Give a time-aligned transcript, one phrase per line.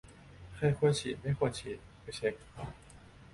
[0.55, 2.33] ใครควรฉีดไม่ควรฉีด ไปเช็ก